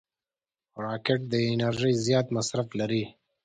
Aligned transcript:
راکټ 0.85 1.19
د 1.31 1.33
انرژۍ 1.51 1.93
زیات 2.05 2.27
مصرف 2.37 2.67
لري 2.79 3.03